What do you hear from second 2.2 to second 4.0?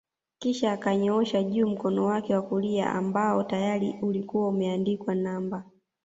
wa kulia ambao tayari